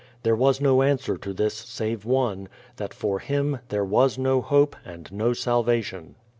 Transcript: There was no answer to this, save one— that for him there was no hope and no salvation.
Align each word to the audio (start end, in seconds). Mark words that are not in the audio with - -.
There 0.23 0.35
was 0.35 0.59
no 0.59 0.81
answer 0.81 1.15
to 1.15 1.31
this, 1.31 1.53
save 1.53 2.05
one— 2.05 2.49
that 2.77 2.91
for 2.91 3.19
him 3.19 3.59
there 3.69 3.85
was 3.85 4.17
no 4.17 4.41
hope 4.41 4.75
and 4.83 5.07
no 5.11 5.33
salvation. 5.33 6.15